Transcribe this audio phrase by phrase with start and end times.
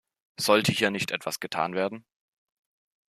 [0.39, 2.05] Sollte hier nicht etwas getan werden?